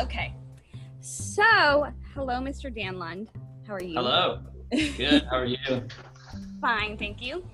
[0.00, 0.34] Okay.
[1.00, 2.74] So, hello, Mr.
[2.74, 3.30] Dan Lund.
[3.66, 3.94] How are you?
[3.94, 4.40] Hello.
[4.70, 5.24] Good.
[5.30, 5.56] How are you?
[6.60, 7.44] Fine, thank you.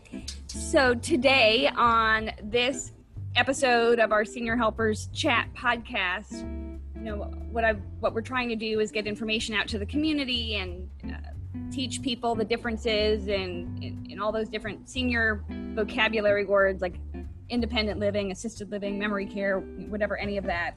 [0.49, 2.93] So, today on this
[3.37, 6.43] episode of our Senior Helpers Chat podcast,
[6.97, 7.17] you know,
[7.51, 10.89] what I what we're trying to do is get information out to the community and
[11.05, 11.19] uh,
[11.71, 16.97] teach people the differences in in all those different senior vocabulary words like
[17.51, 20.77] independent living, assisted living, memory care, whatever any of that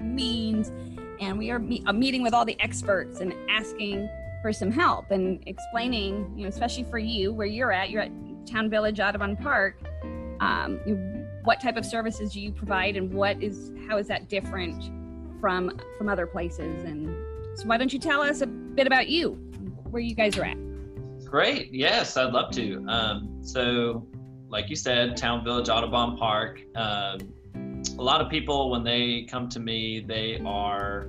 [0.00, 0.72] means.
[1.20, 4.08] And we are me- uh, meeting with all the experts and asking
[4.42, 8.10] for some help and explaining, you know, especially for you where you're at, you're at
[8.46, 9.78] Town Village Audubon Park.
[10.40, 14.28] Um, you- what type of services do you provide, and what is how is that
[14.28, 14.90] different
[15.40, 16.84] from from other places?
[16.84, 17.08] And
[17.54, 19.32] so, why don't you tell us a bit about you,
[19.90, 20.58] where you guys are at?
[21.24, 21.72] Great.
[21.72, 22.84] Yes, I'd love to.
[22.88, 24.06] Um, so,
[24.48, 26.60] like you said, Town Village Audubon Park.
[26.74, 27.20] Um,
[28.00, 31.08] a lot of people, when they come to me, they are,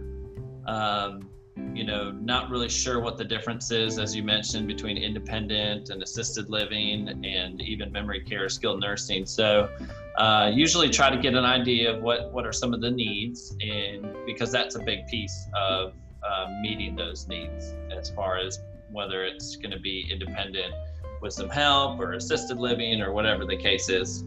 [0.68, 1.30] um,
[1.74, 6.04] you know, not really sure what the difference is, as you mentioned, between independent and
[6.04, 9.26] assisted living and even memory care, skilled nursing.
[9.26, 9.70] So,
[10.18, 13.56] uh, usually try to get an idea of what, what are some of the needs,
[13.62, 15.94] and because that's a big piece of
[16.30, 18.60] uh, meeting those needs as far as
[18.92, 20.74] whether it's going to be independent
[21.22, 24.26] with some help or assisted living or whatever the case is.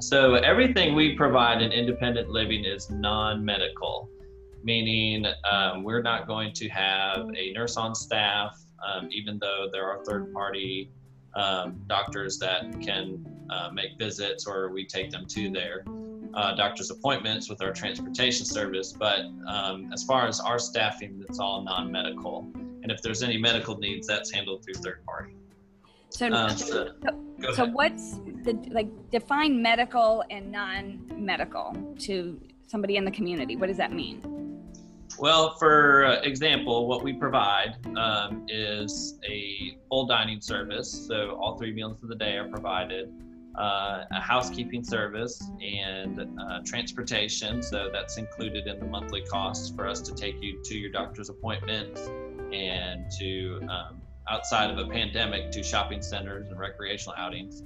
[0.00, 4.08] So, everything we provide in independent living is non medical,
[4.62, 9.86] meaning um, we're not going to have a nurse on staff, um, even though there
[9.86, 10.90] are third party
[11.34, 15.84] um, doctors that can uh, make visits or we take them to their
[16.34, 18.92] uh, doctor's appointments with our transportation service.
[18.92, 22.46] But um, as far as our staffing, it's all non medical.
[22.82, 25.34] And if there's any medical needs, that's handled through third party.
[26.10, 26.92] So, Um, so,
[27.40, 27.74] go so ahead.
[27.74, 33.56] what's the like define medical and non-medical to somebody in the community?
[33.56, 34.22] What does that mean?
[35.18, 41.06] Well, for example, what we provide um, is a full dining service.
[41.08, 43.12] So all three meals of the day are provided.
[43.56, 47.60] Uh, a housekeeping service and uh, transportation.
[47.60, 51.28] So that's included in the monthly costs for us to take you to your doctor's
[51.28, 52.08] appointments
[52.52, 54.00] and to um,
[54.30, 57.62] outside of a pandemic to shopping centers and recreational outings.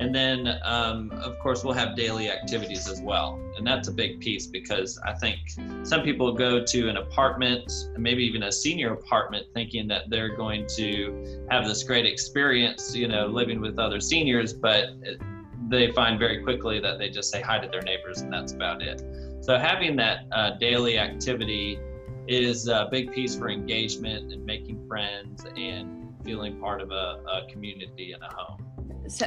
[0.00, 3.38] And then, um, of course, we'll have daily activities as well.
[3.58, 5.38] And that's a big piece because I think
[5.82, 10.66] some people go to an apartment, maybe even a senior apartment, thinking that they're going
[10.76, 15.20] to have this great experience, you know, living with other seniors, but it,
[15.68, 18.80] they find very quickly that they just say hi to their neighbors and that's about
[18.80, 19.02] it.
[19.42, 21.78] So having that uh, daily activity
[22.26, 27.46] is a big piece for engagement and making friends and feeling part of a, a
[27.50, 28.64] community and a home.
[29.08, 29.26] So,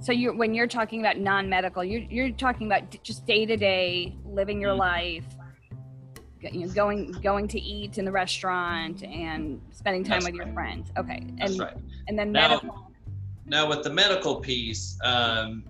[0.00, 4.16] so you when you're talking about non-medical, you're you're talking about just day to day
[4.24, 4.78] living your Mhm.
[4.78, 5.26] life,
[6.52, 10.52] you know, going going to eat in the restaurant and spending time That's with your
[10.52, 10.90] friends.
[10.96, 11.76] Okay, That's and right.
[12.08, 12.90] and then Now- medical.
[13.46, 15.64] Now, with the medical piece, um,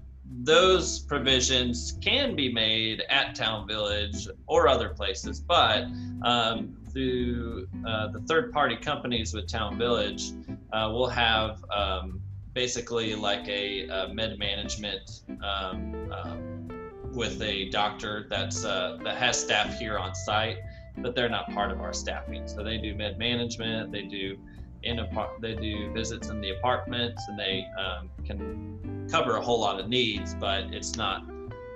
[0.45, 5.87] those provisions can be made at Town Village or other places, but
[6.23, 10.31] um, through uh, the third party companies with Town Village,
[10.73, 12.21] uh, we'll have um,
[12.55, 19.39] basically like a, a med management um, um, with a doctor that's uh, that has
[19.39, 20.59] staff here on site,
[20.99, 22.47] but they're not part of our staffing.
[22.49, 24.39] So they do med management, they do
[24.85, 29.61] in apart they do visits in the apartments and they um, can cover a whole
[29.61, 31.25] lot of needs but it's not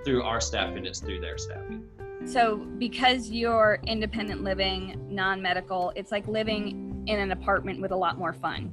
[0.05, 1.83] through our staffing it's through their staffing
[2.25, 8.17] So because you're independent living, non-medical, it's like living in an apartment with a lot
[8.19, 8.71] more fun.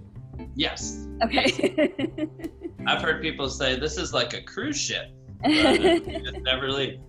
[0.55, 1.47] yes Okay.
[2.87, 5.07] i've heard people say this is like a cruise ship
[5.45, 7.01] it never leave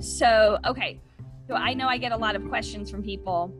[0.00, 1.00] So, okay.
[1.48, 3.52] So I know I get a lot of questions from people.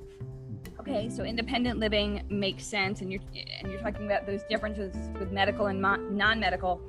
[0.81, 3.21] Okay, so independent living makes sense and you're
[3.61, 6.81] and you're talking about those differences with medical and mo- non-medical.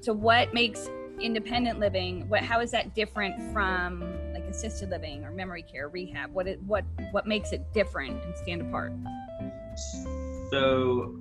[0.00, 0.88] So what makes
[1.20, 4.00] independent living what how is that different from
[4.32, 6.32] like assisted living or memory care, rehab?
[6.32, 8.92] What it what what makes it different and stand apart?
[10.50, 11.16] so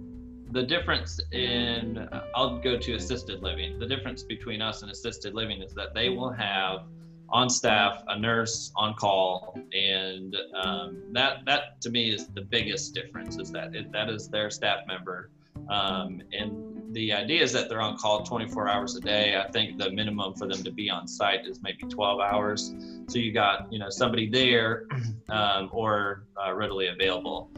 [0.52, 5.62] the difference in i'll go to assisted living the difference between us and assisted living
[5.64, 6.82] is that they will have
[7.30, 12.94] on staff a nurse on call and um, that that to me is the biggest
[12.94, 15.32] difference is that it, that is their staff member
[15.70, 19.36] um, and the idea is that they're on call 24 hours a day.
[19.36, 22.74] I think the minimum for them to be on site is maybe 12 hours.
[23.08, 24.86] So you got you know somebody there
[25.30, 27.50] um, or uh, readily available.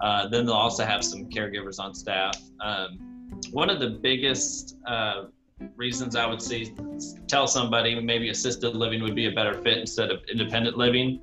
[0.00, 2.40] Uh, then they'll also have some caregivers on staff.
[2.60, 2.98] Um,
[3.52, 5.24] one of the biggest uh,
[5.76, 6.72] reasons I would say
[7.26, 11.20] tell somebody maybe assisted living would be a better fit instead of independent living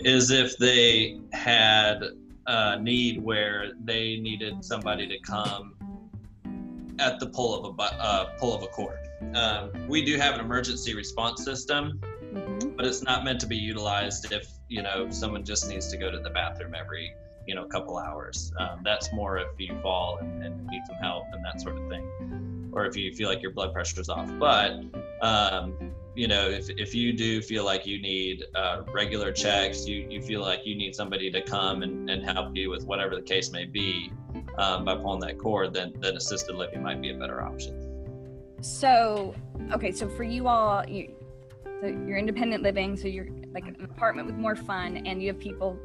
[0.00, 2.02] is if they had
[2.50, 5.74] a need where they needed somebody to come
[6.98, 8.98] at the pull of a uh, pull of a cord.
[9.34, 12.70] Um, we do have an emergency response system, mm-hmm.
[12.70, 16.10] but it's not meant to be utilized if you know someone just needs to go
[16.10, 17.14] to the bathroom every
[17.46, 18.52] you know couple hours.
[18.58, 21.88] Um, that's more if you fall and, and, need some help and that sort of
[21.88, 24.28] thing, or if you feel like your blood pressure is off.
[24.38, 24.82] But
[25.22, 30.06] um, you know, if, if you do feel like you need uh, regular checks, you,
[30.10, 33.22] you feel like you need somebody to come and, and help you with whatever the
[33.22, 34.12] case may be
[34.58, 37.86] um, by pulling that cord, then, then assisted living might be a better option.
[38.60, 39.34] So,
[39.72, 41.14] okay, so for you all, you,
[41.80, 45.38] so you're independent living, so you're like an apartment with more fun, and you have
[45.38, 45.78] people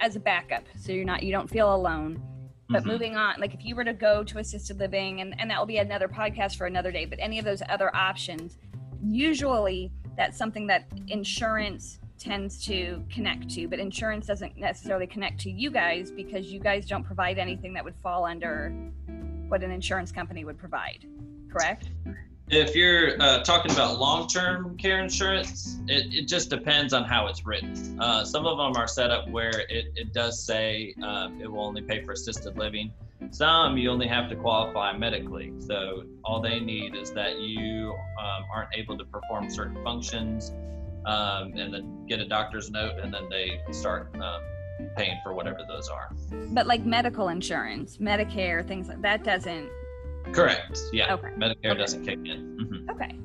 [0.00, 2.22] as a backup, so you're not, you don't feel alone.
[2.68, 2.90] But mm-hmm.
[2.90, 5.66] moving on, like if you were to go to assisted living, and, and that will
[5.66, 8.58] be another podcast for another day, but any of those other options,
[9.02, 15.50] usually that's something that insurance tends to connect to, but insurance doesn't necessarily connect to
[15.50, 18.70] you guys because you guys don't provide anything that would fall under
[19.48, 21.06] what an insurance company would provide,
[21.50, 21.90] correct?
[22.50, 27.44] If you're uh, talking about long-term care insurance, it, it just depends on how it's
[27.44, 28.00] written.
[28.00, 31.60] Uh, some of them are set up where it, it does say um, it will
[31.62, 32.90] only pay for assisted living.
[33.32, 35.52] Some you only have to qualify medically.
[35.58, 40.52] So all they need is that you um, aren't able to perform certain functions
[41.04, 44.40] um, and then get a doctor's note and then they start um,
[44.96, 46.14] paying for whatever those are.
[46.50, 49.68] But like medical insurance, Medicare, things like that doesn't.
[50.32, 50.80] Correct.
[50.92, 51.14] Yeah.
[51.14, 51.28] Okay.
[51.38, 51.78] Medicare okay.
[51.78, 52.56] doesn't kick in.
[52.58, 52.90] Mm-hmm.
[52.90, 53.18] Okay.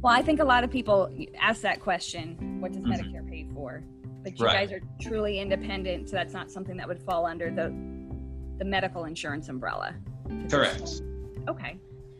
[0.00, 2.92] Well, I think a lot of people ask that question what does mm-hmm.
[2.92, 3.82] Medicare pay for?
[4.22, 4.68] But you right.
[4.68, 7.74] guys are truly independent, so that's not something that would fall under the
[8.58, 9.94] the medical insurance umbrella.
[10.48, 11.02] Correct.
[11.48, 11.76] Okay.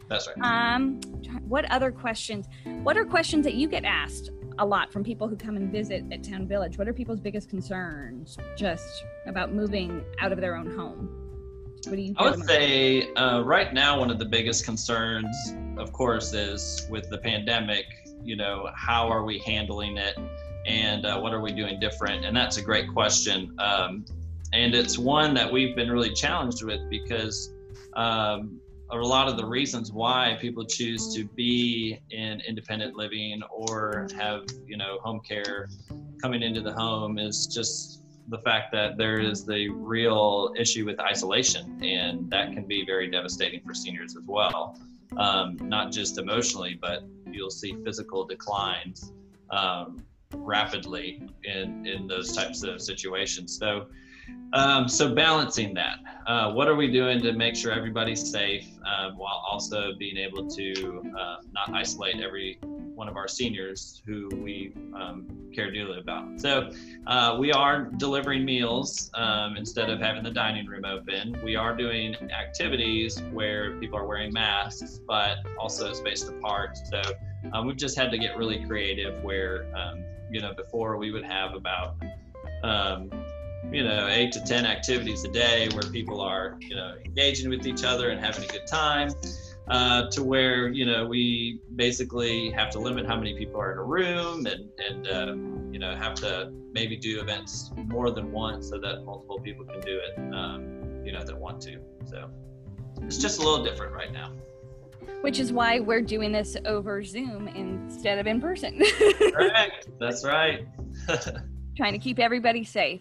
[0.09, 0.73] That's right.
[0.77, 1.01] Um,
[1.47, 2.47] what other questions?
[2.83, 6.05] What are questions that you get asked a lot from people who come and visit
[6.13, 6.79] at Town Village?
[6.79, 11.24] What are people's biggest concerns just about moving out of their own home?
[11.87, 12.15] What do you?
[12.17, 17.09] I would say uh, right now one of the biggest concerns, of course, is with
[17.11, 17.87] the pandemic.
[18.23, 20.17] You know, how are we handling it,
[20.67, 22.25] and uh, what are we doing different?
[22.25, 23.55] And that's a great question.
[23.59, 24.05] Um,
[24.53, 27.53] and it's one that we've been really challenged with because
[27.97, 28.61] um,
[28.91, 34.45] a lot of the reasons why people choose to be in independent living or have
[34.67, 35.69] you know home care
[36.23, 40.99] coming into the home is just the fact that there is the real issue with
[41.01, 44.79] isolation and that can be very devastating for seniors as well.
[45.17, 49.13] Um, not just emotionally but you'll see physical declines
[49.51, 50.05] um,
[50.35, 53.57] rapidly in in those types of situations.
[53.57, 53.87] So
[54.53, 59.19] um, so balancing that, uh, what are we doing to make sure everybody's safe um,
[59.19, 62.59] while also being able to uh, not isolate every
[62.95, 66.41] one of our seniors who we um, care dearly about.
[66.41, 66.71] So
[67.07, 71.37] uh, we are delivering meals um, instead of having the dining room open.
[71.45, 76.77] We are doing activities where people are wearing masks, but also spaced apart.
[76.77, 77.03] So
[77.53, 81.25] um, we've just had to get really creative where, um, you know, before we would
[81.25, 81.97] have about
[82.63, 83.11] um,
[83.71, 87.67] you know eight to ten activities a day where people are you know engaging with
[87.67, 89.11] each other and having a good time
[89.69, 93.79] uh, to where you know we basically have to limit how many people are in
[93.79, 95.35] a room and and uh,
[95.73, 99.81] you know have to maybe do events more than once so that multiple people can
[99.81, 101.79] do it um, you know that want to.
[102.05, 102.31] So
[103.03, 104.33] it's just a little different right now.
[105.21, 108.83] Which is why we're doing this over zoom instead of in person.
[109.33, 110.67] Correct that's right.
[111.77, 113.01] Trying to keep everybody safe.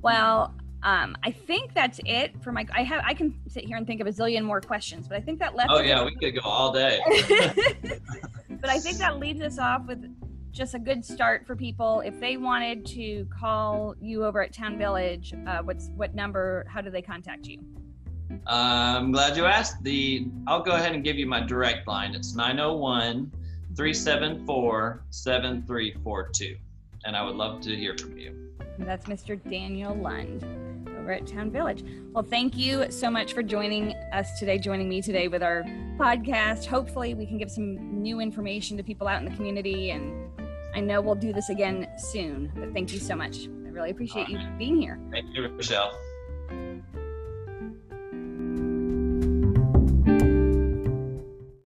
[0.00, 2.66] Well, um, I think that's it for my.
[2.72, 3.02] I have.
[3.06, 5.56] I can sit here and think of a zillion more questions, but I think that
[5.56, 5.70] left.
[5.72, 7.00] Oh yeah, we could go all day.
[8.50, 10.04] but I think that leaves us off with
[10.52, 14.76] just a good start for people if they wanted to call you over at Town
[14.76, 15.32] Village.
[15.46, 16.66] Uh, what's what number?
[16.68, 17.60] How do they contact you?
[18.46, 19.82] I'm glad you asked.
[19.84, 22.14] The I'll go ahead and give you my direct line.
[22.14, 23.32] It's 901
[23.74, 26.56] 374 7342.
[27.06, 28.50] And I would love to hear from you.
[28.78, 29.40] That's Mr.
[29.50, 30.44] Daniel Lund
[31.04, 31.84] over at Town Village.
[32.12, 35.62] Well, thank you so much for joining us today, joining me today with our
[35.98, 36.64] podcast.
[36.64, 39.90] Hopefully, we can give some new information to people out in the community.
[39.90, 40.30] And
[40.74, 42.50] I know we'll do this again soon.
[42.56, 43.48] But thank you so much.
[43.66, 44.98] I really appreciate you being here.
[45.10, 45.92] Thank you, Michelle.